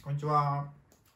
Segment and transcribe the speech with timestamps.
[0.00, 0.64] こんにちは。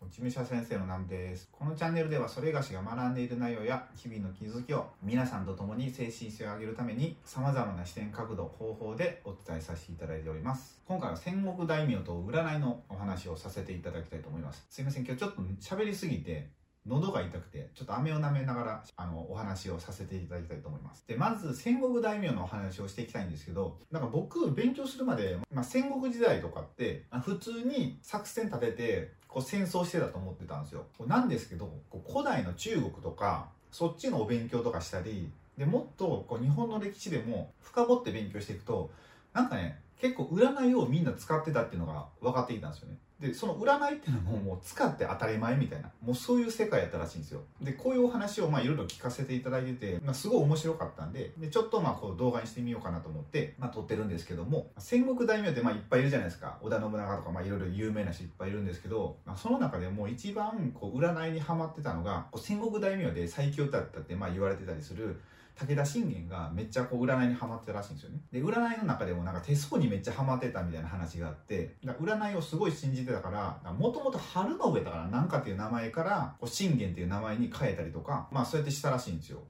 [0.02, 1.48] 落ち武者先生の南です。
[1.52, 10.80] このチャンネルでは、それがしが学んでいる内容や日々の気づきを皆さんと共に精神性を上げるために様々な視点、角度、方法でお伝えさせていただいております。
[10.86, 14.66] 今回は戦国大名と占いのお話をさせていただきたいと思います。
[14.68, 16.50] すいません、今日ちょっと喋りすぎて
[16.86, 21.04] 喉が痛くて、ちょっと飴を舐めながら、あの、お話をさせていただきたいと思います。
[21.06, 30.84] で、まず、戦国大名のお話をしていきたいんですけど、なんか僕、勉強するまで、まあ、戦国時代とかって、普通に作戦立てて、こう戦争してたと思ってたんですよ。
[31.06, 38.90] なんですけど、こう古代の中国とか、そっちのお勉強とかしたり、で、もっとこう日本の歴史でも深掘って勉強していくと、
[39.32, 42.96] なんかね、結構占いをみんな使ってたっていうのが分かってきたんですよね。
[43.20, 47.42] で、その占いっていうのももう使って当たり前みたいな、もうそういう世界やったらしいんですよ。
[47.60, 56.58] で、こういうお話をまあいろいろ聞かせていただいてて、まあ、すごい面白かったんで、で、ちょっとまあこう動画にしてみようかなと思って、まあ撮ってるんですけども、戦国大名ってまあいっぱいいるじゃないですか。
[56.62, 65.20] 織田信長とかまあいろいろ有名な人いっぱいいるんですけど、まあ、その中でも一番こう占いにハマってたのが、戦国大名で最強だったってまあ言われてたりする、
[65.54, 68.20] 武田信玄がめっちゃこう占いにハマってたらしいんですよね。
[68.32, 79.42] で、占いの中でもなんか手相にめっちゃハマってたみたいな話があって、だ占いをすごい信じてたから、もともと春の上だからなんかっていう名前から、こう信玄っていう名前に変えたりとか、まあそうやってしたらしいんですよ。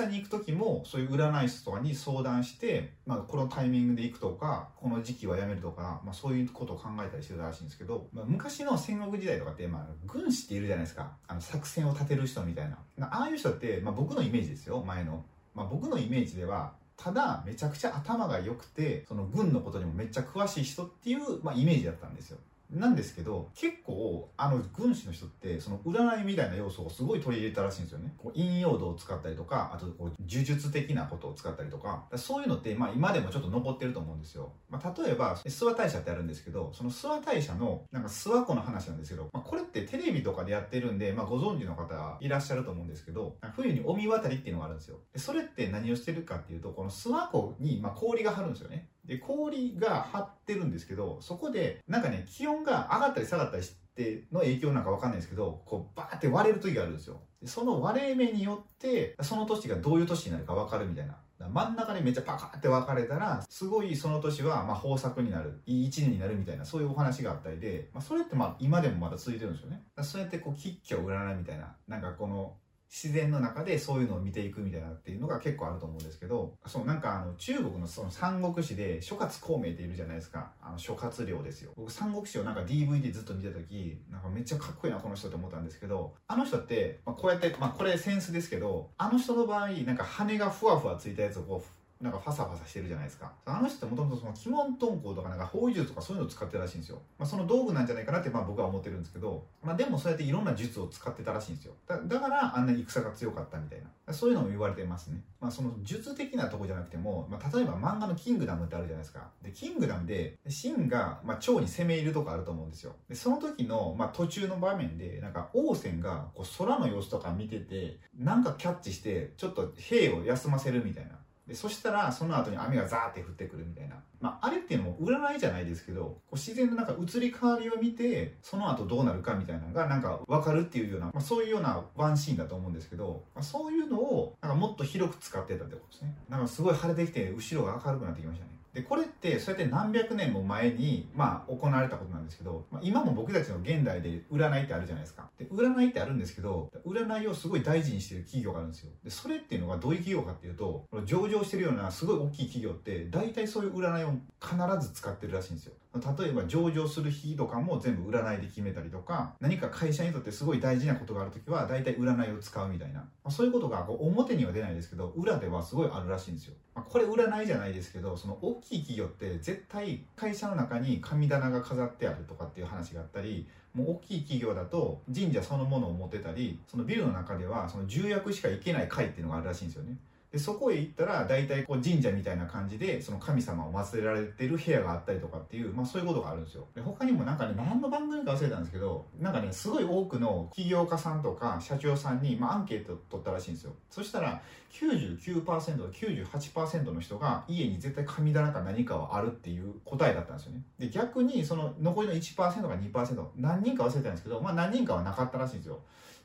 [0.00, 11.12] 戦に行く時もそういう占い師とかに相談して、まあこのタイミングで行くとか、この時期はやめるとか、まあそういうことを考えたりしてたらしいんですけど、まあ、昔の戦国時代とかって、まあ軍師っているじゃないですか。
[11.26, 12.78] あの作戦を立てる人みたいな。
[13.00, 15.24] ああいう人って、まあ僕のイメージですよ、前の。
[15.54, 22.38] まあ、僕のイメージではただめちゃくちゃ頭が良くてその軍のことにもめっちゃ詳しい人っていう、まあ、イメージだったんですよ。
[22.72, 28.14] なんですけど、結構、あの、軍師の人って、その占いみたいな要素をすごい取り入れたらしいんですよね。
[28.16, 34.52] こう陰陽道を使ったりとか、あと、こう、呪術的なことを使ったりとか、そういうのって、まあ、今でもちょっと残ってると思うんですよ。
[34.68, 44.98] まあ、例えば、諏訪大社ってあるんですけど、その諏訪大社の、なんか諏訪湖の話なんですけど、まあ、これってテレビとかでやってるんで、まあ、ご存知の方いらっしゃると思うんですけど、冬に御神渡りっていうのがあるんですよ。
[45.12, 48.88] でそれって何をしてるかっていうと、この諏訪湖に、まあ、氷が張るんですよね。
[49.04, 57.20] で、氷が張ってるんですけど、そこで、なんかね、気温が上がったり下がったりしての影響なんかわかんないですけど、こう、バーって割れる時があるんですよ。
[57.44, 61.16] その割れ目によって、その年がどういう年になるかわかるみたいな。
[61.48, 69.82] 真ん中にめっちゃパカって分かれたら、すごいその年はまあ豊作になる、いい一年になるみたいな、そういうお話があったりで、まあ、それってまあ今でもまだ続いてるんですよね。
[70.02, 72.56] そうやってこう、吉居占いみたいな、なんかこの、
[72.90, 80.50] 自然の中でそういうのを見ていくみたいなっていうのが結構あると思うんですけど、そう、なんかあの、中国のその三国志で諸葛孔明っているじゃないですか。
[80.60, 81.72] あの、諸葛亮ですよ。
[81.76, 93.30] 僕三国志をなんか DVD ずっと見てた時、なんかめっちゃかっこいいな、この人って思ったんですけど、あの人って、まあ、こうやって、まあこれセンスですけど、あの人の場合、なんか羽がふわふわついたやつをこう、なんかファサファサしてるじゃないですか。
[93.44, 96.98] あの人ってもともとその鬼門遁甲とかなんか方位術とかそういうのを使ってたらしいんですよ。
[97.18, 101.74] まあ、その道具なんじゃないかなってまあ僕は思ってるんですけど、まあでもそうやっていろんな術を使ってたらしいんですよ。
[101.86, 104.14] だからあんなに戦が強かったみたいな。
[104.14, 105.22] そういうのも言われてますね。
[105.40, 109.28] まあその術的なとこじゃなくても、まあ例えば漫画のキングダムってあるじゃないですか。
[109.42, 112.94] で、キングダムで、シンが、まあ、蝶に攻め入るとかあると思うんですよ。
[113.08, 121.19] で、その時の、まあ途中の場面で、なんか王翦がこう空の様子とか見てて、なんかキャッチして、ちょっと兵を休ませるみたいな。
[121.50, 136.14] でそしたらその後に雨がザーって降ってくるみたいな、まあ、あれっていうのも占いじゃないですけどこう自然のなんか移り変わりを見てその後どうなるかみたいなのがなんか分かるっていうような、まあ、そういうようなワンシーンだと思うんですけど、まあ、そういうのをなんかもっと広く使ってたってことですね。
[136.28, 138.50] なんかすごい晴れてきて後ろが明るくなってきましたね。
[138.72, 145.28] で、これってそうやって何百年も前に、まあ、行われたことなんですけど、まあ、今も僕たちの現代で占いってあるじゃないですか。
[145.38, 148.90] で、占いってあるんですけど、占いをすごい大事にしてる企業があるんですよ。
[149.02, 155.74] で、それっていうのがどういう企業かっていうと、上場してるようなすごい大きい企業って、大体そういう占いを必ず使ってるらしいんですよ。
[155.92, 163.00] 例えば上場する日とかも全部占いで決めたりとか、何か会社にとってすごい大事なことがあるときは、大体占いを使うみたいな。
[163.00, 166.54] まあ、そういうことがこう表には出ないですけど、裏ではすごいあるらしいんですよ。
[166.74, 179.96] まあ、これ占いじゃないですけど、その大きい企業って絶対会社の中に神棚が飾ってあるとかっていう話があったり、もう大きい企業だと神社そのものを持ってたり、そのビルの中ではその重役しか行けない会っていうのがあるらしいんですよね。
[180.32, 186.68] でそこへ行ったら大体こう神社みたいな感じでその神様を祀られてる部屋があったりとかっていう、まあ、そういうことがあるんですよ。
[186.72, 193.72] で他にもなんかね何の番組か忘れたんですけどなんかねすごい多くの起業家さんとか社長さんに、まあ、アンケート取ったらしいんですよ。
[193.90, 194.40] そしたら
[194.72, 200.62] 99%98% の人が家に絶対神棚か何かはあるっていう答えだったんですよね。
[200.78, 205.80] で逆にその残りの1%か2%何人か忘れたんですけど、まあ、何人かはなかったらしいんですよ。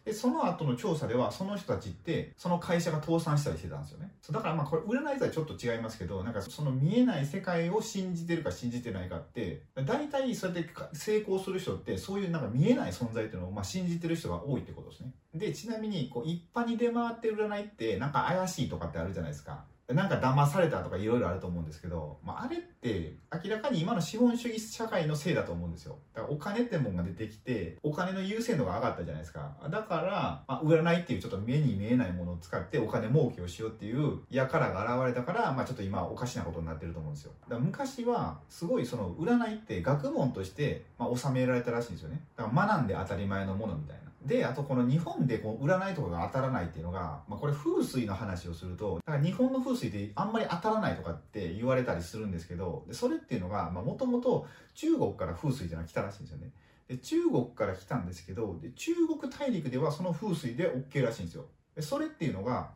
[0.06, 4.12] でその後の調査ではその人たちってその会社が倒産したりしてたんですよね。
[4.22, 15.12] そうだからまあこれ占いとはちょっと違いますけど、なんかその見えない世界を信じてるか信じてないかって、大体そうやって成功する人ってそういうなんか見えない存在っていうのをまあ信じてる人が多いってことですね。
[15.34, 19.64] で、ちなみにこう一般に出回ってる占いってなんか怪しいとかってあるじゃないですか。
[19.88, 25.98] なんか騙されたとかいろいろあると思うんですけど、まあ、あれって明らかに今の資本主義社会のせいだと思うんですよ。
[26.14, 29.56] だからお金ってもんが出てきて、お金の優先度が上がったじゃないですか。
[29.70, 37.32] だから、まあ、占いっていうちょっと目に見えないものを使ってお金儲けをしようっていうやからが現れたから、まあ、ちょっと今おかしなことになってると思うんですよ。
[37.44, 42.22] だから昔はすごいその占いって学問として、まあ、収められたらしいんですよね。
[42.36, 44.06] だから学んで当たり前のものみたいな。
[44.26, 56.52] で、あとこの日本でこう占いとかが当たらないっていうのが、まあ、これ風水の話をすると、だから日本の風水ってあんまり当たらないとかって言われたりするんですけど、でそれっていうのが、もともと中国から風水っていうのは来たらしいんですよね。
[56.88, 61.46] で中国から来たんですけどで、中国大陸ではその風水で OK らしいんですよ。
[61.76, 62.72] でそれっていうのが、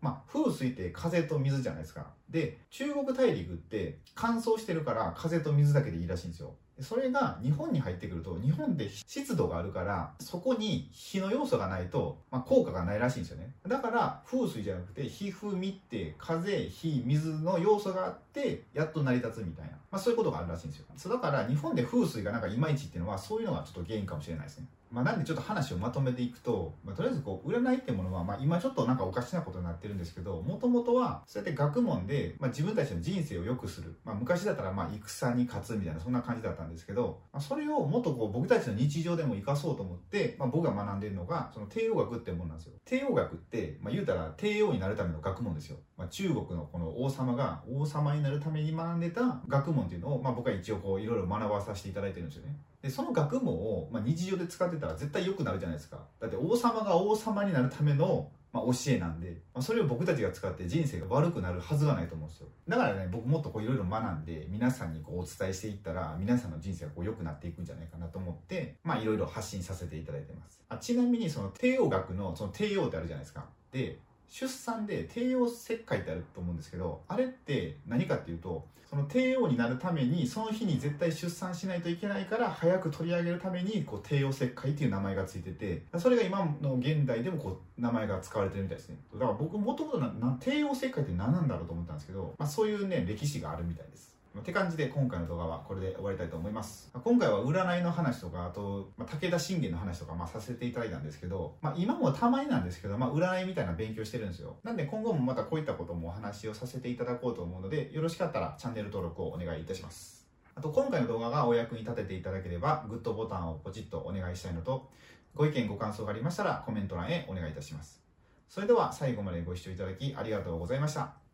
[0.00, 2.06] まあ、風水って風と水じゃないですか。
[2.28, 6.54] で、中国大陸って乾燥してるから風と水だけでいいらしいんですよ。
[6.80, 13.52] それが日本に入ってくると、日本で湿度があるから、そこに火の要素がないと、まあ、効果がないらしいんですよね。
[13.66, 19.72] だから、風水じゃなくて、火、風、味って、風、火、水の要素があって、やっと成り立つみたいな。
[19.90, 20.86] まあ、そういうことがあるらしいんですよ。
[20.96, 24.68] そうだから、日本で風水がなんかいまいちっていうのは、そういうのがちょっと原因かもしれないですね。
[24.90, 42.72] まあ、なんでちょっと話をまとめていくと、まあ、とりあえずこう占いってものは、まあ、今ちょっとなんかおかしなことになってるんですけどもともとはそうやって学問で、でまあ、自分たちの人生を良くする、まあ、昔だったらまあ戦に勝つみたいなそんな感じだったんですけど、まあ、それをもっとこう僕たちの日常でも生かそうと思って、まあ、僕が学んでるのがその帝王学ってものなんですよ。
[42.84, 52.56] 帝王学って、まあ、言うたら帝王になるための学問ですよ、まあ、中国のこの王様が王様になるために学んでた学問っていうのを、まあ、僕は一応こういろいろ学ばさせていただいてるんですよね。
[52.82, 55.98] でその学問を、まあ、日常で使ってたら絶対良くなるじゃないですか。
[56.20, 62.48] だって王様が王様になるための、まあ、教えなんで、まあ、それを僕たちが使って人生が悪くなるはずがないと思うんですよ。
[62.66, 70.60] だからね僕もっとこういろいろ学んで皆さんにこうお伝えしていったら皆さんの人生がこう良くなっていくんじゃないかなと思ってまあいろいろ発信させていただいてます。
[70.68, 73.44] あちなみにその帝王学のその帝王ってあるじゃないですか。
[73.70, 88.96] で出産で帝王切開ってあると思うんですけどあれって何かっていうとその帝王になるためにその日に絶対出産しないといけないから早く取り上げるためにこう帝王切開っていう名前がついててそれが今の現代でもこう名前が使われてるみたいですね。
[89.12, 90.00] だから僕もともと
[90.40, 94.16] 帝王切開って何なんだろうと思ったんですけど、まあ、そういうね歴史があるみたいです。
[94.38, 96.90] って感じで今回の動画はこれで終わりたいと思います。
[97.04, 104.56] 今回は占いの話とか、あと、ま、武田信玄の話とか、まあ、させていただいたんですけど、まあ、今もたまになんですけど、まあ、占いみたいな勉強してるんですよ。
[104.64, 110.26] なんで今後もまたこういったこともお話をさせていただこうと思うので、よろしかったらチャンネル登録をお願いいたします。
[110.54, 114.90] あと、今回の動画がお役に立てていただければ、グッドボタンをポチッとお願いしたいのと、
[115.34, 118.02] ご意見ご感想がありましたらコメント欄へお願いいたします。
[118.48, 121.27] それでは最後までご視聴いただきありがとうございました。